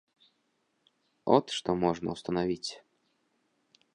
От 1.35 1.45
што 1.59 1.69
можна 1.83 2.07
ўстанавіць. 2.17 2.69